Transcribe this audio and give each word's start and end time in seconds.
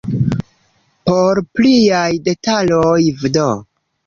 Por 1.09 1.41
pliaj 1.59 2.07
detaloj 2.29 2.97
vd. 3.23 3.47